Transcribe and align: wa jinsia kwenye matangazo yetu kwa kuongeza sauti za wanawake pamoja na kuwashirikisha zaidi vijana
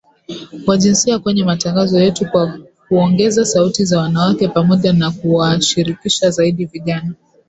wa 0.67 0.77
jinsia 0.77 1.19
kwenye 1.19 1.43
matangazo 1.43 1.99
yetu 1.99 2.25
kwa 2.31 2.59
kuongeza 2.87 3.45
sauti 3.45 3.85
za 3.85 3.99
wanawake 3.99 4.47
pamoja 4.47 4.93
na 4.93 5.11
kuwashirikisha 5.11 6.29
zaidi 6.29 6.65
vijana 6.65 7.13